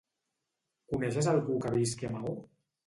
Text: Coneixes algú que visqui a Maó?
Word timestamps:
Coneixes 0.93 1.31
algú 1.35 1.61
que 1.67 1.77
visqui 1.79 2.11
a 2.13 2.17
Maó? 2.19 2.39